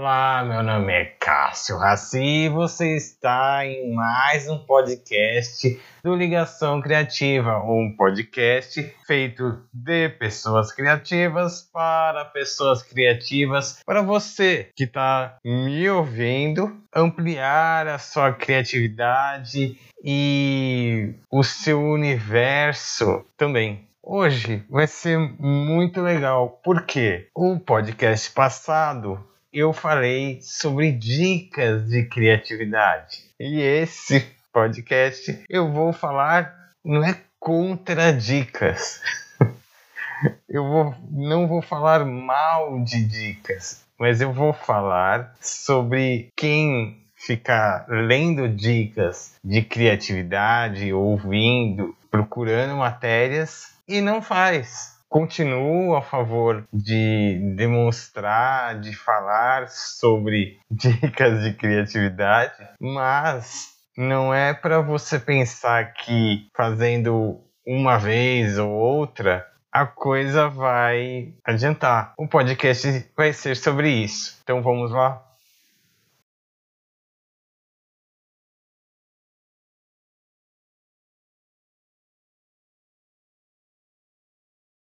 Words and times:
Olá, 0.00 0.44
meu 0.44 0.62
nome 0.62 0.92
é 0.92 1.06
Cássio 1.06 1.76
Raci 1.76 2.44
e 2.44 2.48
você 2.48 2.94
está 2.94 3.66
em 3.66 3.92
mais 3.92 4.48
um 4.48 4.56
podcast 4.58 5.76
do 6.04 6.14
Ligação 6.14 6.80
Criativa, 6.80 7.58
um 7.64 7.96
podcast 7.96 8.94
feito 9.04 9.60
de 9.74 10.08
pessoas 10.10 10.70
criativas 10.70 11.68
para 11.72 12.24
pessoas 12.26 12.80
criativas, 12.80 13.82
para 13.84 14.00
você 14.00 14.70
que 14.76 14.84
está 14.84 15.36
me 15.44 15.90
ouvindo 15.90 16.80
ampliar 16.94 17.88
a 17.88 17.98
sua 17.98 18.32
criatividade 18.32 19.76
e 20.04 21.12
o 21.28 21.42
seu 21.42 21.82
universo 21.82 23.26
também. 23.36 23.84
Hoje 24.00 24.64
vai 24.70 24.86
ser 24.86 25.18
muito 25.18 26.00
legal, 26.00 26.60
porque 26.62 27.26
o 27.34 27.58
podcast 27.58 28.30
passado 28.30 29.26
eu 29.52 29.72
falei 29.72 30.40
sobre 30.42 30.92
dicas 30.92 31.88
de 31.88 32.04
criatividade. 32.04 33.24
E 33.40 33.60
esse 33.60 34.26
podcast 34.52 35.44
eu 35.48 35.72
vou 35.72 35.92
falar 35.92 36.54
não 36.84 37.04
é 37.04 37.18
contra 37.38 38.12
dicas. 38.12 39.00
eu 40.48 40.64
vou, 40.64 40.94
não 41.10 41.46
vou 41.46 41.62
falar 41.62 42.04
mal 42.04 42.82
de 42.84 43.04
dicas, 43.04 43.84
mas 43.98 44.20
eu 44.20 44.32
vou 44.32 44.52
falar 44.52 45.34
sobre 45.40 46.30
quem 46.36 47.02
ficar 47.14 47.86
lendo 47.88 48.48
dicas 48.48 49.34
de 49.42 49.62
criatividade, 49.62 50.92
ouvindo, 50.92 51.96
procurando 52.10 52.76
matérias 52.76 53.72
e 53.88 54.00
não 54.00 54.20
faz 54.22 54.97
continuo 55.08 55.94
a 55.96 56.02
favor 56.02 56.66
de 56.72 57.54
demonstrar, 57.56 58.80
de 58.80 58.94
falar 58.94 59.68
sobre 59.68 60.58
dicas 60.70 61.42
de 61.42 61.54
criatividade, 61.54 62.68
mas 62.80 63.68
não 63.96 64.32
é 64.32 64.54
para 64.54 64.80
você 64.80 65.18
pensar 65.18 65.92
que 65.94 66.48
fazendo 66.56 67.40
uma 67.66 67.98
vez 67.98 68.58
ou 68.58 68.70
outra 68.70 69.46
a 69.72 69.86
coisa 69.86 70.48
vai 70.48 71.34
adiantar. 71.44 72.14
O 72.16 72.26
podcast 72.26 73.06
vai 73.16 73.32
ser 73.32 73.56
sobre 73.56 73.90
isso. 73.90 74.38
Então 74.42 74.62
vamos 74.62 74.90
lá. 74.90 75.27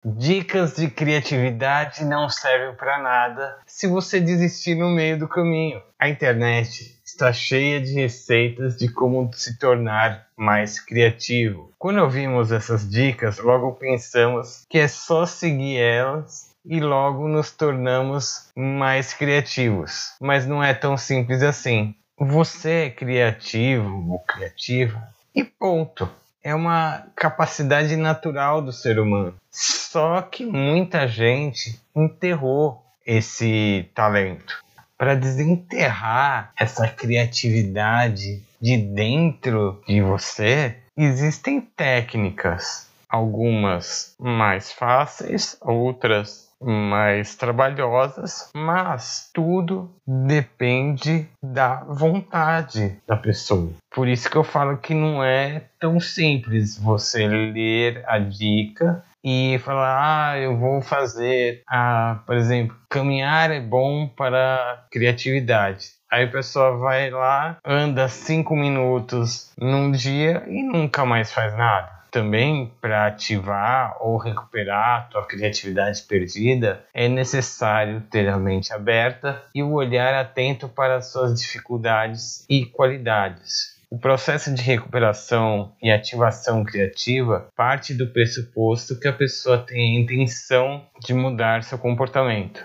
Dicas 0.02 0.76
de 0.76 0.88
criatividade 0.88 2.06
não 2.06 2.26
servem 2.30 2.74
para 2.74 3.02
nada 3.02 3.58
se 3.66 3.86
você 3.86 4.18
desistir 4.18 4.74
no 4.74 4.88
meio 4.88 5.18
do 5.18 5.28
caminho. 5.28 5.82
A 5.98 6.08
internet 6.08 6.98
está 7.04 7.30
cheia 7.34 7.78
de 7.82 7.92
receitas 7.92 8.78
de 8.78 8.88
como 8.88 9.30
se 9.34 9.58
tornar 9.58 10.26
mais 10.34 10.80
criativo. 10.80 11.70
Quando 11.78 12.00
ouvimos 12.00 12.50
essas 12.50 12.88
dicas, 12.88 13.38
logo 13.38 13.72
pensamos 13.72 14.64
que 14.70 14.78
é 14.78 14.88
só 14.88 15.26
seguir 15.26 15.76
elas 15.76 16.50
e 16.64 16.80
logo 16.80 17.28
nos 17.28 17.50
tornamos 17.50 18.50
mais 18.56 19.12
criativos. 19.12 20.14
Mas 20.18 20.46
não 20.46 20.64
é 20.64 20.72
tão 20.72 20.96
simples 20.96 21.42
assim. 21.42 21.94
Você 22.18 22.86
é 22.86 22.90
criativo 22.90 24.10
ou 24.10 24.18
criativa 24.20 25.02
e 25.34 25.44
ponto 25.44 26.08
é 26.42 26.54
uma 26.54 27.06
capacidade 27.14 27.96
natural 27.96 28.62
do 28.62 28.72
ser 28.72 28.98
humano. 28.98 29.34
Só 29.50 30.22
que 30.22 30.44
muita 30.44 31.06
gente 31.06 31.80
enterrou 31.94 32.84
esse 33.06 33.88
talento. 33.94 34.62
Para 34.96 35.14
desenterrar 35.14 36.52
essa 36.56 36.86
criatividade 36.86 38.42
de 38.60 38.76
dentro 38.76 39.82
de 39.86 40.02
você, 40.02 40.76
existem 40.96 41.60
técnicas, 41.60 42.86
algumas 43.08 44.14
mais 44.18 44.70
fáceis, 44.70 45.56
outras 45.60 46.49
mais 46.62 47.34
trabalhosas, 47.34 48.50
mas 48.54 49.30
tudo 49.32 49.90
depende 50.06 51.26
da 51.42 51.84
vontade 51.84 52.98
da 53.06 53.16
pessoa. 53.16 53.72
Por 53.90 54.06
isso 54.06 54.30
que 54.30 54.36
eu 54.36 54.44
falo 54.44 54.76
que 54.76 54.94
não 54.94 55.24
é 55.24 55.64
tão 55.78 55.98
simples 55.98 56.78
você 56.78 57.26
ler 57.26 58.04
a 58.06 58.18
dica 58.18 59.02
e 59.22 59.58
falar, 59.58 60.32
ah, 60.32 60.38
eu 60.38 60.56
vou 60.56 60.80
fazer, 60.80 61.62
ah, 61.68 62.20
por 62.26 62.36
exemplo, 62.36 62.76
caminhar 62.88 63.50
é 63.50 63.60
bom 63.60 64.06
para 64.06 64.84
criatividade. 64.90 65.90
Aí 66.10 66.24
a 66.24 66.30
pessoa 66.30 66.76
vai 66.76 67.10
lá, 67.10 67.58
anda 67.64 68.08
cinco 68.08 68.56
minutos 68.56 69.52
num 69.58 69.92
dia 69.92 70.42
e 70.48 70.62
nunca 70.62 71.04
mais 71.04 71.32
faz 71.32 71.56
nada 71.56 71.99
também 72.10 72.72
para 72.80 73.06
ativar 73.06 73.96
ou 74.00 74.18
recuperar 74.18 74.98
a 74.98 75.00
tua 75.02 75.26
criatividade 75.26 76.02
perdida, 76.02 76.84
é 76.92 77.08
necessário 77.08 78.02
ter 78.10 78.28
a 78.28 78.38
mente 78.38 78.72
aberta 78.72 79.42
e 79.54 79.62
o 79.62 79.72
olhar 79.72 80.14
atento 80.14 80.68
para 80.68 80.96
as 80.96 81.12
suas 81.12 81.40
dificuldades 81.40 82.44
e 82.48 82.66
qualidades. 82.66 83.78
O 83.90 83.98
processo 83.98 84.54
de 84.54 84.62
recuperação 84.62 85.72
e 85.82 85.90
ativação 85.90 86.62
criativa 86.64 87.48
parte 87.56 87.92
do 87.92 88.06
pressuposto 88.06 88.98
que 88.98 89.08
a 89.08 89.12
pessoa 89.12 89.58
tem 89.58 89.96
a 89.96 90.00
intenção 90.00 90.84
de 91.00 91.12
mudar 91.12 91.64
seu 91.64 91.76
comportamento. 91.76 92.64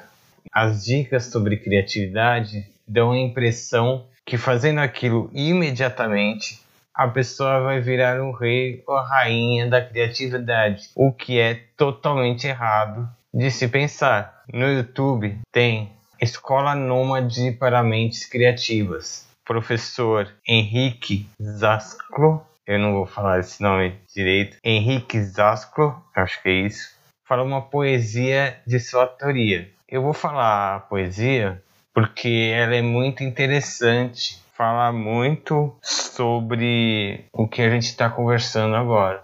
As 0.52 0.86
dicas 0.86 1.26
sobre 1.26 1.58
criatividade 1.58 2.68
dão 2.88 3.12
a 3.12 3.18
impressão 3.18 4.06
que 4.24 4.38
fazendo 4.38 4.80
aquilo 4.80 5.30
imediatamente 5.34 6.65
a 6.96 7.10
pessoa 7.10 7.60
vai 7.60 7.82
virar 7.82 8.22
um 8.22 8.32
rei 8.32 8.82
ou 8.88 8.96
rainha 8.96 9.70
da 9.70 9.82
criatividade, 9.82 10.90
o 10.96 11.12
que 11.12 11.38
é 11.40 11.56
totalmente 11.76 12.48
errado 12.48 13.08
de 13.34 13.52
se 13.52 13.68
pensar. 13.68 14.44
No 14.52 14.66
YouTube 14.66 15.38
tem 15.52 15.92
Escola 16.22 16.74
Nômade 16.74 17.52
para 17.52 17.84
Mentes 17.84 18.26
Criativas, 18.26 19.28
professor 19.44 20.32
Henrique 20.48 21.28
Zasclo, 21.42 22.42
eu 22.66 22.80
não 22.80 22.94
vou 22.94 23.06
falar 23.06 23.40
esse 23.40 23.62
nome 23.62 23.94
direito, 24.16 24.58
Henrique 24.64 25.22
Zasclo, 25.22 26.02
acho 26.16 26.42
que 26.42 26.50
é 26.50 26.54
isso, 26.54 26.96
fala 27.26 27.44
uma 27.44 27.62
poesia 27.62 28.58
de 28.66 28.80
sua 28.80 29.02
autoria. 29.04 29.70
Eu 29.88 30.02
vou 30.02 30.14
falar 30.14 30.76
a 30.76 30.80
poesia 30.80 31.62
porque 31.94 32.52
ela 32.54 32.76
é 32.76 32.82
muito 32.82 33.24
interessante 33.24 34.45
falar 34.56 34.94
muito 34.94 35.76
sobre 35.82 37.26
o 37.34 37.46
que 37.46 37.62
a 37.62 37.70
gente 37.70 37.88
está 37.88 38.10
conversando 38.10 38.76
agora. 38.76 39.22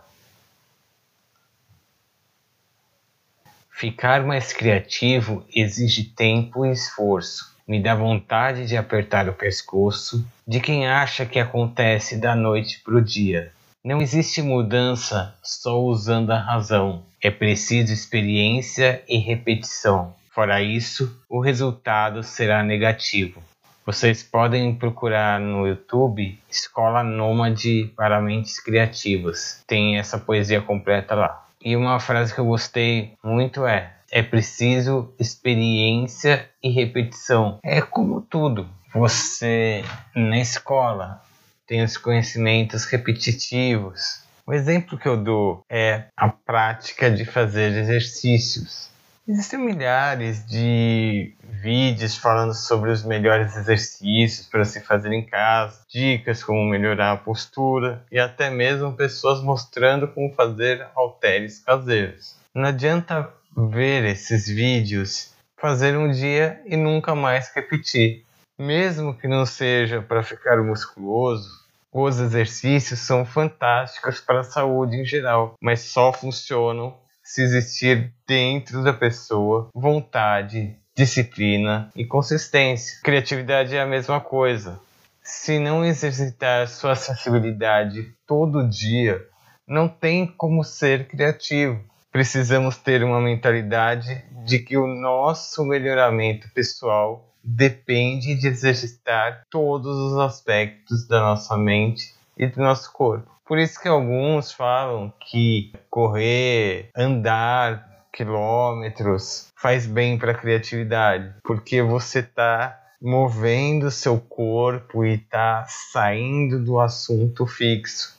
Ficar 3.71 4.23
mais 4.25 4.51
criativo 4.51 5.43
exige 5.55 6.03
tempo 6.03 6.65
e 6.65 6.71
esforço. 6.71 7.55
Me 7.65 7.81
dá 7.81 7.95
vontade 7.95 8.67
de 8.67 8.75
apertar 8.75 9.29
o 9.29 9.33
pescoço 9.33 10.27
de 10.45 10.59
quem 10.59 10.85
acha 10.85 11.25
que 11.25 11.39
acontece 11.39 12.17
da 12.17 12.35
noite 12.35 12.81
para 12.83 12.95
o 12.95 13.01
dia. 13.01 13.53
Não 13.83 14.01
existe 14.01 14.41
mudança 14.41 15.33
só 15.41 15.79
usando 15.79 16.31
a 16.31 16.39
razão. 16.39 17.03
É 17.21 17.31
preciso 17.31 17.93
experiência 17.93 19.01
e 19.07 19.17
repetição. 19.17 20.13
Fora 20.29 20.61
isso, 20.61 21.17
o 21.29 21.39
resultado 21.39 22.21
será 22.21 22.61
negativo. 22.61 23.41
Vocês 23.83 24.21
podem 24.21 24.75
procurar 24.75 25.39
no 25.39 25.65
YouTube 25.65 26.39
Escola 26.49 27.03
Nômade 27.03 27.91
para 27.95 28.21
Mentes 28.21 28.59
Criativas. 28.59 29.63
Tem 29.65 29.97
essa 29.97 30.19
poesia 30.19 30.61
completa 30.61 31.15
lá. 31.15 31.47
E 31.59 31.75
uma 31.75 31.99
frase 31.99 32.33
que 32.33 32.39
eu 32.39 32.45
gostei 32.45 33.13
muito 33.23 33.65
é: 33.65 33.91
é 34.11 34.21
preciso 34.21 35.11
experiência 35.19 36.47
e 36.61 36.69
repetição. 36.69 37.57
É 37.63 37.81
como 37.81 38.21
tudo. 38.21 38.69
Você 38.93 39.83
na 40.15 40.37
escola 40.37 41.23
tem 41.65 41.83
os 41.83 41.97
conhecimentos 41.97 42.85
repetitivos. 42.85 44.21
O 44.45 44.53
exemplo 44.53 44.97
que 44.97 45.07
eu 45.07 45.17
dou 45.17 45.63
é 45.67 46.03
a 46.15 46.27
prática 46.29 47.09
de 47.09 47.25
fazer 47.25 47.71
exercícios. 47.71 48.90
Existem 49.27 49.59
milhares 49.59 50.45
de 50.47 51.35
vídeos 51.43 52.17
falando 52.17 52.55
sobre 52.55 52.89
os 52.89 53.03
melhores 53.03 53.55
exercícios 53.55 54.47
para 54.47 54.65
se 54.65 54.81
fazer 54.81 55.13
em 55.13 55.23
casa, 55.23 55.81
dicas 55.87 56.43
como 56.43 56.65
melhorar 56.65 57.11
a 57.11 57.17
postura 57.17 58.03
e 58.11 58.19
até 58.19 58.49
mesmo 58.49 58.93
pessoas 58.93 59.43
mostrando 59.43 60.07
como 60.07 60.33
fazer 60.33 60.87
halteres 60.95 61.59
caseiros. 61.59 62.35
Não 62.53 62.69
adianta 62.69 63.29
ver 63.55 64.05
esses 64.05 64.47
vídeos, 64.47 65.33
fazer 65.55 65.95
um 65.95 66.11
dia 66.11 66.59
e 66.65 66.75
nunca 66.75 67.13
mais 67.13 67.53
repetir. 67.53 68.25
Mesmo 68.59 69.13
que 69.13 69.27
não 69.27 69.45
seja 69.45 70.01
para 70.01 70.23
ficar 70.23 70.57
musculoso, 70.63 71.61
os 71.91 72.19
exercícios 72.19 72.99
são 72.99 73.23
fantásticos 73.23 74.19
para 74.19 74.39
a 74.39 74.45
saúde 74.45 74.97
em 74.97 75.05
geral, 75.05 75.55
mas 75.61 75.81
só 75.81 76.11
funcionam 76.11 76.97
se 77.31 77.41
existir 77.41 78.13
dentro 78.27 78.83
da 78.83 78.91
pessoa 78.91 79.69
vontade 79.73 80.75
de 80.93 81.05
disciplina 81.05 81.89
e 81.95 82.05
consistência. 82.05 82.99
Criatividade 83.01 83.73
é 83.73 83.79
a 83.79 83.85
mesma 83.85 84.19
coisa. 84.19 84.77
Se 85.23 85.57
não 85.57 85.85
exercitar 85.85 86.67
sua 86.67 86.93
sensibilidade 86.93 88.13
todo 88.27 88.67
dia, 88.67 89.25
não 89.65 89.87
tem 89.87 90.27
como 90.27 90.61
ser 90.61 91.07
criativo. 91.07 91.81
Precisamos 92.11 92.75
ter 92.75 93.01
uma 93.01 93.21
mentalidade 93.21 94.25
de 94.45 94.59
que 94.59 94.75
o 94.75 94.85
nosso 94.85 95.63
melhoramento 95.63 96.49
pessoal 96.53 97.33
depende 97.41 98.35
de 98.35 98.47
exercitar 98.49 99.43
todos 99.49 99.95
os 99.95 100.17
aspectos 100.17 101.07
da 101.07 101.21
nossa 101.21 101.57
mente 101.57 102.13
e 102.37 102.45
do 102.45 102.59
nosso 102.59 102.91
corpo. 102.91 103.31
Por 103.51 103.59
isso 103.59 103.81
que 103.81 103.87
alguns 103.89 104.53
falam 104.53 105.13
que 105.19 105.73
correr, 105.89 106.89
andar 106.95 108.05
quilômetros 108.13 109.51
faz 109.57 109.85
bem 109.85 110.17
para 110.17 110.31
a 110.31 110.37
criatividade, 110.37 111.35
porque 111.43 111.81
você 111.81 112.19
está 112.19 112.81
movendo 113.01 113.91
seu 113.91 114.17
corpo 114.21 115.03
e 115.03 115.15
está 115.15 115.65
saindo 115.67 116.63
do 116.63 116.79
assunto 116.79 117.45
fixo. 117.45 118.17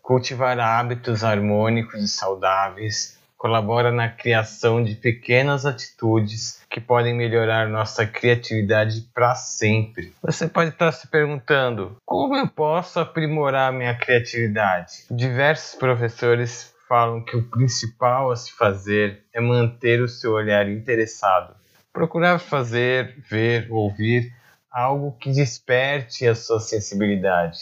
Cultivar 0.00 0.58
hábitos 0.58 1.22
harmônicos 1.22 2.02
e 2.02 2.08
saudáveis 2.08 3.18
colabora 3.42 3.90
na 3.90 4.08
criação 4.08 4.84
de 4.84 4.94
pequenas 4.94 5.66
atitudes 5.66 6.62
que 6.70 6.80
podem 6.80 7.12
melhorar 7.12 7.68
nossa 7.68 8.06
criatividade 8.06 9.00
para 9.12 9.34
sempre. 9.34 10.14
Você 10.22 10.46
pode 10.46 10.70
estar 10.70 10.92
se 10.92 11.08
perguntando: 11.08 11.96
como 12.06 12.36
eu 12.36 12.46
posso 12.46 13.00
aprimorar 13.00 13.72
minha 13.72 13.98
criatividade? 13.98 15.06
Diversos 15.10 15.74
professores 15.74 16.72
falam 16.88 17.20
que 17.24 17.36
o 17.36 17.42
principal 17.42 18.30
a 18.30 18.36
se 18.36 18.52
fazer 18.52 19.24
é 19.34 19.40
manter 19.40 20.00
o 20.00 20.06
seu 20.06 20.34
olhar 20.34 20.68
interessado. 20.68 21.52
Procurar 21.92 22.38
fazer, 22.38 23.16
ver, 23.28 23.66
ouvir 23.72 24.32
algo 24.70 25.16
que 25.18 25.32
desperte 25.32 26.28
a 26.28 26.36
sua 26.36 26.60
sensibilidade. 26.60 27.58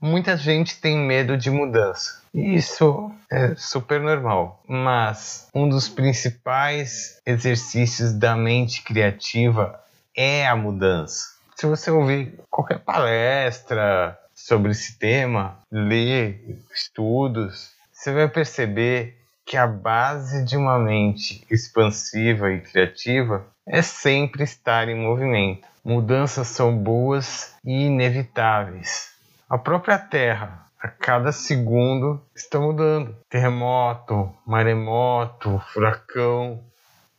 Muita 0.00 0.36
gente 0.36 0.80
tem 0.80 0.96
medo 0.96 1.36
de 1.36 1.50
mudança 1.50 2.20
isso 2.32 3.10
é 3.30 3.54
super 3.56 4.00
normal, 4.00 4.62
mas 4.66 5.48
um 5.54 5.68
dos 5.68 5.88
principais 5.88 7.20
exercícios 7.26 8.12
da 8.12 8.36
mente 8.36 8.82
criativa 8.82 9.80
é 10.16 10.46
a 10.46 10.54
mudança. 10.54 11.34
Se 11.56 11.66
você 11.66 11.90
ouvir 11.90 12.38
qualquer 12.48 12.78
palestra 12.78 14.18
sobre 14.34 14.70
esse 14.70 14.98
tema, 14.98 15.58
ler 15.70 16.58
estudos, 16.72 17.72
você 17.92 18.12
vai 18.12 18.28
perceber 18.28 19.16
que 19.44 19.56
a 19.56 19.66
base 19.66 20.44
de 20.44 20.56
uma 20.56 20.78
mente 20.78 21.44
expansiva 21.50 22.52
e 22.52 22.60
criativa 22.60 23.44
é 23.66 23.82
sempre 23.82 24.44
estar 24.44 24.88
em 24.88 24.94
movimento. 24.94 25.66
Mudanças 25.84 26.46
são 26.48 26.76
boas 26.76 27.54
e 27.64 27.86
inevitáveis. 27.86 29.10
A 29.50 29.58
própria 29.58 29.98
Terra 29.98 30.64
a 30.80 30.86
cada 30.86 31.32
segundo 31.32 32.22
está 32.36 32.60
mudando. 32.60 33.16
Terremoto, 33.28 34.32
maremoto, 34.46 35.60
furacão 35.72 36.62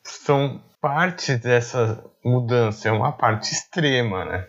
são 0.02 0.62
parte 0.80 1.36
dessa 1.36 2.02
mudança. 2.24 2.88
É 2.88 2.92
uma 2.94 3.12
parte 3.12 3.52
extrema, 3.52 4.24
né? 4.24 4.48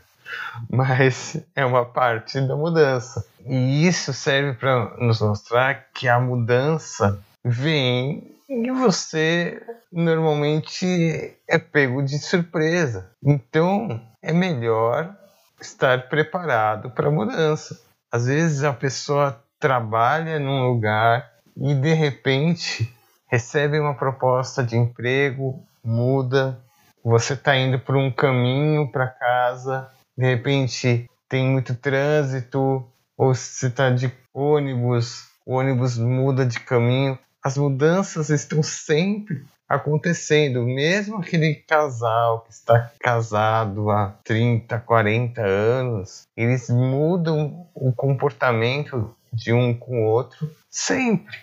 Mas 0.70 1.36
é 1.56 1.66
uma 1.66 1.84
parte 1.84 2.40
da 2.40 2.54
mudança. 2.54 3.26
E 3.44 3.84
isso 3.84 4.14
serve 4.14 4.52
para 4.52 4.96
nos 4.98 5.20
mostrar 5.20 5.88
que 5.92 6.06
a 6.06 6.20
mudança 6.20 7.20
vem 7.44 8.32
e 8.48 8.70
você 8.70 9.60
normalmente 9.90 11.36
é 11.48 11.58
pego 11.58 12.00
de 12.00 12.16
surpresa. 12.20 13.10
Então 13.20 14.00
é 14.22 14.32
melhor 14.32 15.16
estar 15.64 16.08
preparado 16.08 16.90
para 16.90 17.08
a 17.08 17.10
mudança. 17.10 17.80
Às 18.10 18.26
vezes 18.26 18.64
a 18.64 18.72
pessoa 18.72 19.42
trabalha 19.58 20.38
num 20.38 20.66
lugar 20.66 21.30
e 21.56 21.74
de 21.74 21.92
repente 21.92 22.94
recebe 23.26 23.78
uma 23.78 23.94
proposta 23.94 24.62
de 24.62 24.76
emprego, 24.76 25.64
muda, 25.82 26.60
você 27.02 27.32
está 27.34 27.56
indo 27.56 27.78
por 27.78 27.96
um 27.96 28.10
caminho 28.10 28.90
para 28.90 29.06
casa, 29.06 29.90
de 30.16 30.24
repente 30.24 31.08
tem 31.28 31.46
muito 31.48 31.74
trânsito, 31.74 32.86
ou 33.16 33.34
você 33.34 33.68
está 33.68 33.90
de 33.90 34.12
ônibus, 34.34 35.28
o 35.46 35.54
ônibus 35.54 35.96
muda 35.96 36.44
de 36.44 36.60
caminho. 36.60 37.18
As 37.42 37.56
mudanças 37.56 38.30
estão 38.30 38.62
sempre 38.62 39.44
acontecendo, 39.72 40.62
mesmo 40.64 41.16
aquele 41.16 41.54
casal 41.54 42.40
que 42.40 42.52
está 42.52 42.92
casado 43.00 43.90
há 43.90 44.14
30, 44.22 44.78
40 44.80 45.40
anos, 45.40 46.28
eles 46.36 46.68
mudam 46.68 47.66
o 47.74 47.90
comportamento 47.90 49.16
de 49.32 49.50
um 49.50 49.72
com 49.72 50.02
o 50.02 50.04
outro 50.04 50.54
sempre. 50.68 51.38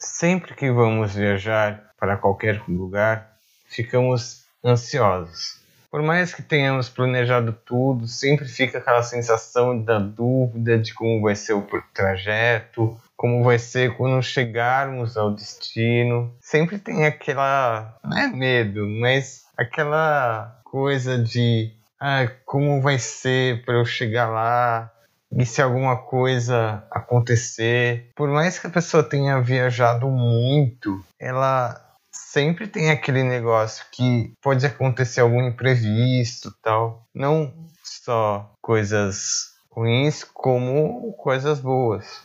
Sempre 0.00 0.54
que 0.54 0.68
vamos 0.70 1.14
viajar 1.14 1.92
para 1.96 2.16
qualquer 2.16 2.60
lugar, 2.68 3.36
ficamos 3.68 4.46
ansiosos. 4.64 5.62
Por 5.92 6.02
mais 6.02 6.34
que 6.34 6.42
tenhamos 6.42 6.88
planejado 6.88 7.52
tudo, 7.52 8.08
sempre 8.08 8.46
fica 8.48 8.78
aquela 8.78 9.04
sensação 9.04 9.80
da 9.80 10.00
dúvida 10.00 10.76
de 10.76 10.92
como 10.92 11.22
vai 11.22 11.36
ser 11.36 11.52
o 11.52 11.64
trajeto, 11.92 13.00
como 13.16 13.42
vai 13.42 13.58
ser 13.58 13.96
quando 13.96 14.22
chegarmos 14.22 15.16
ao 15.16 15.34
destino. 15.34 16.34
Sempre 16.40 16.78
tem 16.78 17.06
aquela, 17.06 17.96
não 18.04 18.18
é 18.18 18.28
medo, 18.28 18.86
mas 19.00 19.44
aquela 19.56 20.60
coisa 20.64 21.18
de 21.18 21.72
ah, 22.00 22.28
como 22.44 22.80
vai 22.80 22.98
ser 22.98 23.64
para 23.64 23.74
eu 23.74 23.84
chegar 23.84 24.28
lá 24.28 24.90
e 25.32 25.44
se 25.44 25.60
alguma 25.60 25.96
coisa 25.96 26.84
acontecer. 26.90 28.10
Por 28.14 28.28
mais 28.28 28.58
que 28.58 28.66
a 28.66 28.70
pessoa 28.70 29.02
tenha 29.02 29.40
viajado 29.40 30.08
muito, 30.08 31.04
ela 31.18 31.80
sempre 32.12 32.66
tem 32.66 32.90
aquele 32.90 33.22
negócio 33.22 33.84
que 33.90 34.32
pode 34.40 34.64
acontecer 34.64 35.20
algum 35.20 35.42
imprevisto, 35.42 36.54
tal. 36.62 37.06
Não 37.14 37.52
só 37.82 38.52
coisas 38.62 39.54
ruins, 39.70 40.22
como 40.24 41.12
coisas 41.14 41.60
boas. 41.60 42.22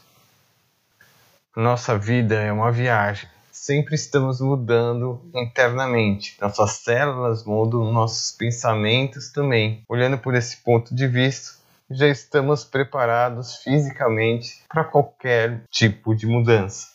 Nossa 1.55 1.97
vida 1.97 2.35
é 2.35 2.51
uma 2.51 2.71
viagem. 2.71 3.27
Sempre 3.51 3.95
estamos 3.95 4.39
mudando 4.39 5.21
internamente. 5.33 6.37
Nossas 6.39 6.73
células 6.73 7.43
mudam, 7.43 7.91
nossos 7.91 8.31
pensamentos 8.31 9.31
também. 9.31 9.83
Olhando 9.89 10.17
por 10.17 10.35
esse 10.35 10.57
ponto 10.57 10.93
de 10.93 11.07
vista, 11.07 11.57
já 11.89 12.07
estamos 12.07 12.63
preparados 12.63 13.55
fisicamente 13.57 14.63
para 14.69 14.83
qualquer 14.83 15.63
tipo 15.71 16.15
de 16.15 16.27
mudança. 16.27 16.89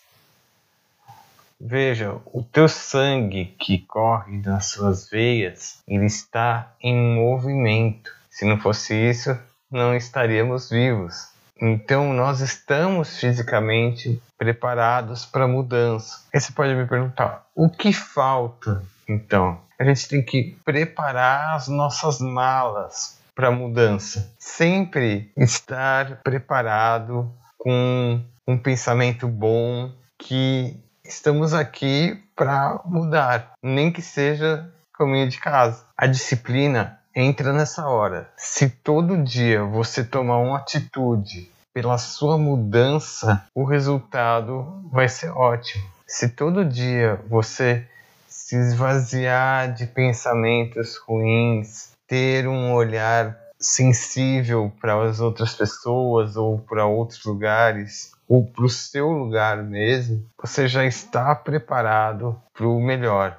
Veja, 1.60 2.16
o 2.26 2.42
teu 2.42 2.68
sangue 2.68 3.56
que 3.58 3.78
corre 3.78 4.38
nas 4.38 4.66
suas 4.66 5.08
veias, 5.08 5.80
ele 5.86 6.06
está 6.06 6.72
em 6.80 6.94
movimento. 6.94 8.12
Se 8.30 8.44
não 8.44 8.58
fosse 8.58 8.94
isso, 8.94 9.36
não 9.70 9.96
estaríamos 9.96 10.70
vivos. 10.70 11.33
Então 11.60 12.12
nós 12.12 12.40
estamos 12.40 13.18
fisicamente 13.18 14.20
preparados 14.36 15.24
para 15.24 15.46
mudança. 15.46 16.24
Aí 16.32 16.40
você 16.40 16.52
pode 16.52 16.74
me 16.74 16.86
perguntar: 16.86 17.46
o 17.54 17.68
que 17.68 17.92
falta? 17.92 18.82
Então, 19.08 19.60
a 19.78 19.84
gente 19.84 20.08
tem 20.08 20.22
que 20.22 20.56
preparar 20.64 21.54
as 21.54 21.68
nossas 21.68 22.20
malas 22.20 23.18
para 23.34 23.50
mudança. 23.50 24.32
Sempre 24.38 25.30
estar 25.36 26.20
preparado 26.22 27.30
com 27.58 28.20
um 28.46 28.56
pensamento 28.56 29.26
bom 29.28 29.92
que 30.18 30.76
estamos 31.04 31.52
aqui 31.52 32.22
para 32.36 32.80
mudar, 32.84 33.52
nem 33.62 33.90
que 33.92 34.02
seja 34.02 34.70
caminho 34.92 35.28
de 35.28 35.38
casa. 35.38 35.84
A 35.96 36.06
disciplina 36.06 37.00
entra 37.14 37.52
nessa 37.52 37.86
hora. 37.86 38.28
Se 38.36 38.68
todo 38.68 39.22
dia 39.22 39.62
você 39.62 40.02
tomar 40.02 40.38
uma 40.38 40.58
atitude 40.58 41.50
pela 41.72 41.98
sua 41.98 42.36
mudança, 42.36 43.44
o 43.54 43.64
resultado 43.64 44.82
vai 44.92 45.08
ser 45.08 45.30
ótimo. 45.30 45.84
Se 46.06 46.28
todo 46.28 46.64
dia 46.64 47.20
você 47.28 47.86
se 48.28 48.56
esvaziar 48.56 49.72
de 49.72 49.86
pensamentos 49.86 50.96
ruins, 50.96 51.92
ter 52.06 52.46
um 52.46 52.72
olhar 52.72 53.36
sensível 53.58 54.70
para 54.80 55.00
as 55.02 55.20
outras 55.20 55.54
pessoas 55.54 56.36
ou 56.36 56.58
para 56.58 56.84
outros 56.84 57.24
lugares, 57.24 58.12
ou 58.28 58.44
para 58.44 58.64
o 58.64 58.68
seu 58.68 59.10
lugar 59.10 59.62
mesmo, 59.62 60.24
você 60.40 60.68
já 60.68 60.84
está 60.84 61.34
preparado 61.34 62.40
para 62.52 62.66
o 62.66 62.80
melhor. 62.80 63.38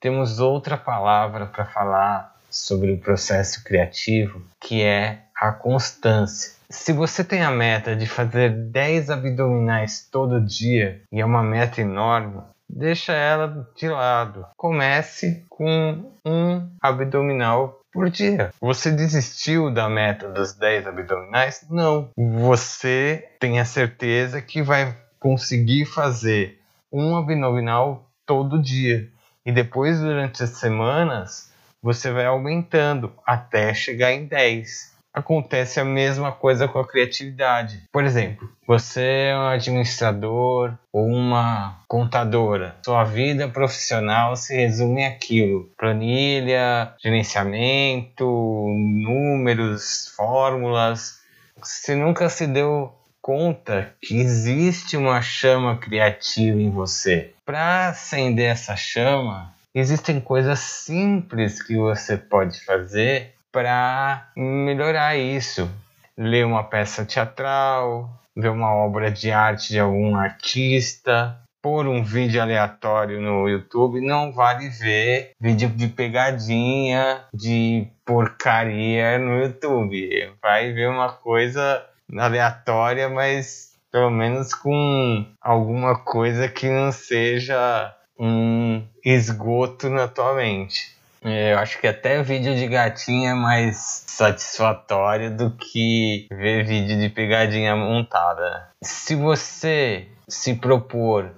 Temos 0.00 0.38
outra 0.38 0.76
palavra 0.76 1.46
para 1.46 1.64
falar 1.64 2.33
sobre 2.54 2.92
o 2.92 2.98
processo 2.98 3.64
criativo, 3.64 4.42
que 4.60 4.82
é 4.82 5.24
a 5.36 5.50
constância. 5.50 6.52
Se 6.70 6.92
você 6.92 7.24
tem 7.24 7.42
a 7.42 7.50
meta 7.50 7.94
de 7.94 8.06
fazer 8.06 8.50
10 8.50 9.10
abdominais 9.10 10.08
todo 10.10 10.40
dia 10.40 11.02
e 11.12 11.20
é 11.20 11.24
uma 11.24 11.42
meta 11.42 11.80
enorme, 11.80 12.40
deixa 12.68 13.12
ela 13.12 13.68
de 13.76 13.88
lado. 13.88 14.46
Comece 14.56 15.44
com 15.48 16.12
um 16.24 16.68
abdominal 16.80 17.80
por 17.92 18.08
dia. 18.08 18.50
Você 18.60 18.90
desistiu 18.90 19.72
da 19.72 19.88
meta 19.88 20.28
dos 20.28 20.54
10 20.54 20.86
abdominais? 20.86 21.66
Não. 21.68 22.10
Você 22.16 23.28
tem 23.38 23.60
a 23.60 23.64
certeza 23.64 24.40
que 24.40 24.62
vai 24.62 24.96
conseguir 25.20 25.86
fazer 25.86 26.60
um 26.92 27.16
abdominal 27.16 28.08
todo 28.26 28.62
dia. 28.62 29.08
E 29.46 29.52
depois, 29.52 30.00
durante 30.00 30.42
as 30.42 30.50
semanas, 30.50 31.52
você 31.84 32.10
vai 32.10 32.24
aumentando 32.24 33.12
até 33.26 33.74
chegar 33.74 34.10
em 34.10 34.24
10 34.24 34.94
acontece 35.12 35.78
a 35.78 35.84
mesma 35.84 36.32
coisa 36.32 36.66
com 36.66 36.80
a 36.80 36.88
criatividade. 36.88 37.84
Por 37.92 38.02
exemplo, 38.02 38.50
você 38.66 39.28
é 39.28 39.36
um 39.36 39.46
administrador 39.46 40.76
ou 40.92 41.06
uma 41.06 41.78
contadora. 41.86 42.74
Sua 42.84 43.04
vida 43.04 43.46
profissional 43.46 44.34
se 44.34 44.56
resume 44.56 45.04
àquilo: 45.04 45.70
planilha, 45.78 46.92
gerenciamento, 47.00 48.24
números, 48.24 50.12
fórmulas. 50.16 51.20
Você 51.62 51.94
nunca 51.94 52.28
se 52.28 52.46
deu 52.48 52.92
conta 53.22 53.94
que 54.02 54.18
existe 54.18 54.96
uma 54.96 55.22
chama 55.22 55.78
criativa 55.78 56.60
em 56.60 56.70
você. 56.70 57.32
Para 57.46 57.88
acender 57.88 58.50
essa 58.50 58.76
chama, 58.76 59.53
existem 59.74 60.20
coisas 60.20 60.60
simples 60.60 61.62
que 61.62 61.76
você 61.76 62.16
pode 62.16 62.64
fazer 62.64 63.34
para 63.50 64.28
melhorar 64.36 65.16
isso. 65.16 65.68
Ler 66.16 66.46
uma 66.46 66.62
peça 66.62 67.04
teatral, 67.04 68.08
ver 68.36 68.50
uma 68.50 68.72
obra 68.72 69.10
de 69.10 69.30
arte 69.30 69.68
de 69.68 69.80
algum 69.80 70.14
artista, 70.16 71.36
pôr 71.60 71.88
um 71.88 72.04
vídeo 72.04 72.42
aleatório 72.42 73.20
no 73.20 73.48
YouTube, 73.48 74.00
não 74.00 74.32
vale 74.32 74.68
ver 74.68 75.32
vídeo 75.40 75.68
de 75.70 75.88
pegadinha, 75.88 77.24
de 77.32 77.88
porcaria 78.04 79.18
no 79.18 79.40
YouTube. 79.40 80.30
Vai 80.42 80.72
ver 80.72 80.88
uma 80.88 81.10
coisa 81.10 81.84
aleatória, 82.16 83.08
mas 83.08 83.72
pelo 83.90 84.10
menos 84.10 84.52
com 84.52 85.24
alguma 85.40 85.98
coisa 85.98 86.48
que 86.48 86.68
não 86.68 86.92
seja 86.92 87.94
um 88.18 88.82
esgoto 89.04 89.88
na 89.88 90.08
tua 90.08 90.34
mente. 90.34 90.94
É, 91.22 91.54
eu 91.54 91.58
acho 91.58 91.80
que 91.80 91.86
até 91.86 92.22
vídeo 92.22 92.54
de 92.54 92.66
gatinha 92.66 93.30
é 93.30 93.34
mais 93.34 94.04
satisfatório 94.06 95.34
do 95.34 95.50
que 95.50 96.26
ver 96.30 96.66
vídeo 96.66 97.00
de 97.00 97.08
pegadinha 97.08 97.74
montada. 97.74 98.68
Se 98.82 99.14
você 99.14 100.06
se 100.28 100.54
propor, 100.54 101.30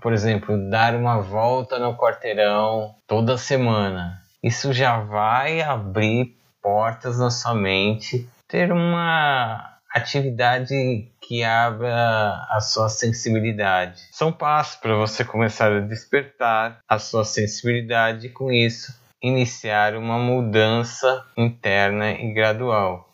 por 0.00 0.12
exemplo, 0.12 0.56
dar 0.70 0.94
uma 0.94 1.20
volta 1.20 1.78
no 1.80 1.96
quarteirão 1.96 2.94
toda 3.06 3.36
semana, 3.36 4.22
isso 4.42 4.72
já 4.72 5.00
vai 5.00 5.60
abrir 5.60 6.36
portas 6.62 7.18
na 7.18 7.30
sua 7.30 7.54
mente, 7.54 8.28
ter 8.46 8.70
uma 8.70 9.71
atividade 9.94 11.08
que 11.20 11.44
abra 11.44 12.46
a 12.50 12.60
sua 12.60 12.88
sensibilidade. 12.88 14.02
São 14.10 14.32
passos 14.32 14.76
para 14.76 14.94
você 14.94 15.24
começar 15.24 15.72
a 15.72 15.80
despertar 15.80 16.78
a 16.88 16.98
sua 16.98 17.24
sensibilidade 17.24 18.26
e 18.26 18.30
com 18.30 18.52
isso 18.52 18.94
iniciar 19.22 19.94
uma 19.94 20.18
mudança 20.18 21.24
interna 21.36 22.10
e 22.10 22.32
gradual. 22.32 23.08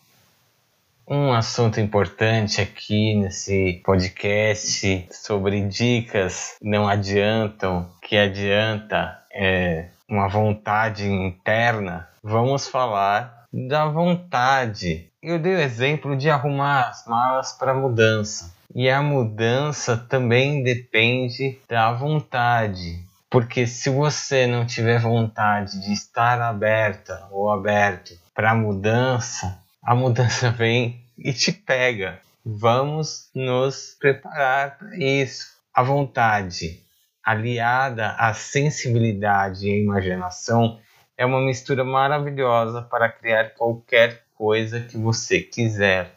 Um 1.06 1.32
assunto 1.32 1.80
importante 1.80 2.60
aqui 2.60 3.14
nesse 3.14 3.80
podcast 3.84 5.08
sobre 5.10 5.62
dicas 5.62 6.56
não 6.60 6.86
adiantam, 6.86 7.88
que 8.02 8.16
adianta 8.16 9.18
é 9.32 9.86
uma 10.08 10.28
vontade 10.28 11.06
interna. 11.06 12.08
Vamos 12.22 12.68
falar 12.68 13.37
da 13.52 13.86
vontade. 13.86 15.08
Eu 15.22 15.38
dei 15.38 15.56
o 15.56 15.60
exemplo 15.60 16.16
de 16.16 16.30
arrumar 16.30 16.88
as 16.88 17.06
malas 17.06 17.52
para 17.52 17.74
mudança. 17.74 18.54
E 18.74 18.88
a 18.88 19.02
mudança 19.02 19.96
também 19.96 20.62
depende 20.62 21.58
da 21.68 21.92
vontade. 21.92 23.02
Porque 23.30 23.66
se 23.66 23.90
você 23.90 24.46
não 24.46 24.64
tiver 24.64 25.00
vontade 25.00 25.80
de 25.80 25.92
estar 25.92 26.40
aberta 26.40 27.26
ou 27.30 27.50
aberto 27.50 28.14
para 28.34 28.54
mudança, 28.54 29.58
a 29.82 29.94
mudança 29.94 30.50
vem 30.52 31.02
e 31.18 31.32
te 31.32 31.52
pega. 31.52 32.20
Vamos 32.44 33.28
nos 33.34 33.96
preparar 33.98 34.78
para 34.78 34.96
isso. 34.96 35.58
A 35.74 35.82
vontade, 35.82 36.82
aliada 37.24 38.12
à 38.12 38.32
sensibilidade 38.32 39.68
e 39.68 39.72
à 39.72 39.76
imaginação, 39.76 40.78
é 41.18 41.26
uma 41.26 41.40
mistura 41.40 41.82
maravilhosa 41.82 42.80
para 42.80 43.08
criar 43.08 43.50
qualquer 43.50 44.22
coisa 44.36 44.80
que 44.80 44.96
você 44.96 45.40
quiser. 45.40 46.14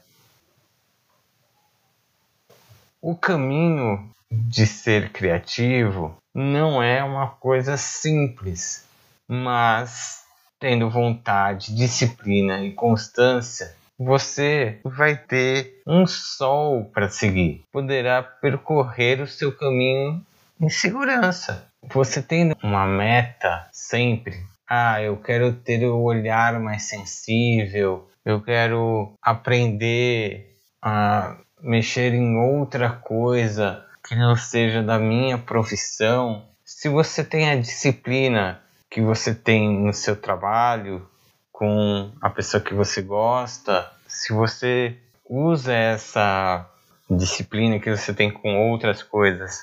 O 3.02 3.16
caminho 3.16 4.08
de 4.32 4.68
ser 4.68 5.12
criativo 5.12 6.16
não 6.34 6.84
é 6.84 7.04
uma 7.04 7.28
coisa 7.28 7.76
simples, 7.78 8.86
mas 9.28 10.24
tendo 10.60 10.88
vontade, 10.88 11.76
disciplina 11.76 12.64
e 12.64 12.72
constância, 12.72 13.76
você 13.98 14.80
vai 14.84 15.18
ter 15.18 15.82
um 15.88 16.06
sol 16.06 16.86
para 16.86 17.10
seguir. 17.10 17.64
Poderá 17.72 18.22
percorrer 18.22 19.20
o 19.20 19.28
seu 19.28 19.52
caminho 19.52 20.24
em 20.60 20.70
segurança. 20.70 21.68
Você 21.84 22.22
tendo 22.22 22.56
uma 22.62 22.86
meta 22.86 23.68
sempre, 23.72 24.46
ah, 24.74 25.02
eu 25.02 25.18
quero 25.18 25.52
ter 25.52 25.84
o 25.86 26.02
olhar 26.02 26.58
mais 26.58 26.84
sensível, 26.84 28.08
eu 28.24 28.42
quero 28.42 29.12
aprender 29.22 30.56
a 30.82 31.36
mexer 31.62 32.14
em 32.14 32.38
outra 32.38 32.90
coisa 32.90 33.86
que 34.08 34.16
não 34.16 34.38
seja 34.38 34.82
da 34.82 34.98
minha 34.98 35.38
profissão, 35.38 36.46
se 36.64 36.88
você 36.88 37.22
tem 37.22 37.50
a 37.50 37.58
disciplina 37.58 38.62
que 38.90 39.02
você 39.02 39.36
tem 39.36 39.78
no 39.78 39.92
seu 39.92 40.16
trabalho, 40.16 41.06
com 41.52 42.10
a 42.22 42.30
pessoa 42.30 42.64
que 42.64 42.74
você 42.74 43.02
gosta, 43.02 43.92
se 44.08 44.32
você 44.32 44.96
usa 45.30 45.74
essa 45.74 46.66
disciplina 47.10 47.78
que 47.78 47.94
você 47.94 48.14
tem 48.14 48.32
com 48.32 48.72
outras 48.72 49.04
coisas 49.04 49.60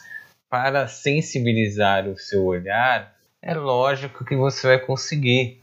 para 0.50 0.87
sensibilizar 0.87 2.07
o 2.07 2.19
seu 2.19 2.45
olhar, 2.45 3.17
é 3.42 3.54
lógico 3.54 4.25
que 4.25 4.37
você 4.37 4.66
vai 4.66 4.78
conseguir. 4.78 5.61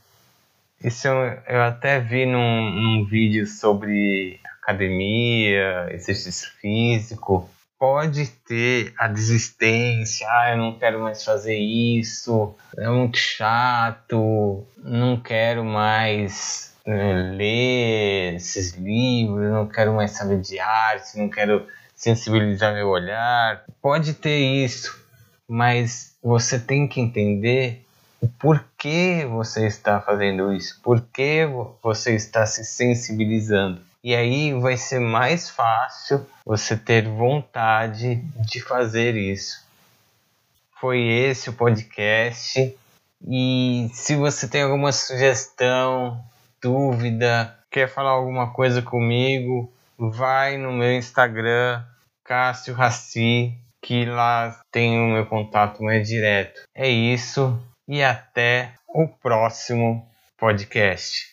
Isso 0.84 1.08
eu, 1.08 1.15
eu 1.48 1.62
até 1.63 2.00
vi 2.00 2.25
num, 2.25 2.72
num 2.72 3.05
vídeo 3.05 3.48
sobre 3.48 4.39
academia, 4.62 5.88
exercício 5.91 6.50
físico, 6.60 7.50
pode 7.79 8.27
ter 8.48 8.94
a 8.98 9.08
desistência, 9.08 10.27
ah, 10.29 10.51
eu 10.51 10.58
não 10.58 10.77
quero 10.77 11.00
mais 11.00 11.24
fazer 11.24 11.58
isso, 11.58 12.55
é 12.77 12.89
muito 12.89 13.17
chato, 13.17 14.65
não 14.77 15.20
quero 15.20 15.63
mais 15.63 16.75
né, 16.86 17.32
ler 17.36 18.36
esses 18.36 18.74
livros, 18.74 19.51
não 19.51 19.67
quero 19.67 19.94
mais 19.94 20.12
saber 20.12 20.41
de 20.41 20.60
arte, 20.60 21.17
não 21.17 21.29
quero 21.29 21.67
sensibilizar 21.96 22.74
meu 22.74 22.88
olhar. 22.88 23.63
Pode 23.82 24.13
ter 24.13 24.38
isso, 24.38 24.98
mas 25.48 26.14
você 26.25 26.58
tem 26.58 26.88
que 26.88 27.00
entender 27.00 27.86
o 28.20 28.27
porquê 28.27 29.27
você 29.29 29.67
está 29.67 30.01
fazendo 30.01 30.51
isso, 30.51 30.82
por 30.82 31.00
que 31.13 31.48
você 31.84 32.15
está 32.15 32.48
se 32.48 32.65
sensibilizando. 32.65 33.79
E 34.03 34.15
aí 34.15 34.51
vai 34.53 34.75
ser 34.75 35.00
mais 35.00 35.51
fácil 35.51 36.25
você 36.44 36.75
ter 36.75 37.08
vontade 37.08 38.15
de 38.39 38.60
fazer 38.60 39.15
isso. 39.15 39.63
Foi 40.79 41.00
esse 41.00 41.50
o 41.50 41.53
podcast. 41.53 42.75
E 43.27 43.89
se 43.94 44.15
você 44.15 44.48
tem 44.48 44.63
alguma 44.63 44.91
sugestão, 44.91 46.20
dúvida, 46.62 47.55
quer 47.70 47.88
falar 47.88 48.12
alguma 48.12 48.51
coisa 48.51 48.82
comigo, 48.82 49.72
vai 49.98 50.58
no 50.58 50.72
meu 50.72 50.91
Instagram, 50.94 51.84
Cássio 52.24 52.74
Raci, 52.74 53.55
que 53.86 54.04
lá 54.04 54.60
tem 54.72 54.98
o 54.98 55.13
meu 55.13 55.27
contato 55.27 55.84
mais 55.84 56.08
direto. 56.08 56.62
É 56.74 56.89
isso 56.89 57.56
e 57.88 58.01
até 58.01 58.74
o 58.88 59.08
próximo 59.08 60.04
podcast. 60.39 61.32